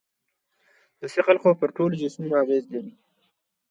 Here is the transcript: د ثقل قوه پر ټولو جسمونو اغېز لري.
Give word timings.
د 0.99 1.01
ثقل 1.15 1.37
قوه 1.41 1.55
پر 1.61 1.69
ټولو 1.77 1.99
جسمونو 2.01 2.35
اغېز 2.43 2.65
لري. 2.73 2.93